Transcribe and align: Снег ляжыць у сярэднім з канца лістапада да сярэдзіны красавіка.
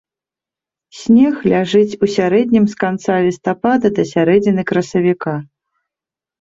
Снег 1.01 1.35
ляжыць 1.51 1.97
у 2.07 2.09
сярэднім 2.15 2.65
з 2.73 2.81
канца 2.85 3.13
лістапада 3.29 3.87
да 4.01 4.09
сярэдзіны 4.15 4.61
красавіка. 4.75 5.33